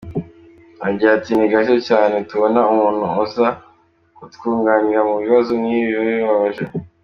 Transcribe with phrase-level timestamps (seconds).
[0.87, 3.47] Agira ati“Ni gake cyane tubona umuntu uza
[4.17, 6.63] kutwunganira mu bibazo nkibi biba bibabaje.